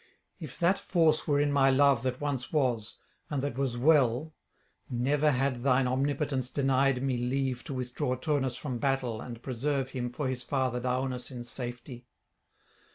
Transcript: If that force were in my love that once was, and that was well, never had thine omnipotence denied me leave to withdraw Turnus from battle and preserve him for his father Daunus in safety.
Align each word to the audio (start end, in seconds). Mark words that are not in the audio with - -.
If 0.39 0.57
that 0.57 0.79
force 0.79 1.27
were 1.27 1.39
in 1.39 1.51
my 1.51 1.69
love 1.69 2.01
that 2.01 2.19
once 2.19 2.51
was, 2.51 2.97
and 3.29 3.43
that 3.43 3.55
was 3.55 3.77
well, 3.77 4.33
never 4.89 5.29
had 5.29 5.57
thine 5.61 5.87
omnipotence 5.87 6.49
denied 6.49 7.03
me 7.03 7.17
leave 7.19 7.63
to 7.65 7.73
withdraw 7.75 8.15
Turnus 8.15 8.55
from 8.57 8.79
battle 8.79 9.21
and 9.21 9.43
preserve 9.43 9.89
him 9.89 10.09
for 10.11 10.27
his 10.27 10.41
father 10.41 10.79
Daunus 10.79 11.29
in 11.29 11.43
safety. 11.43 12.07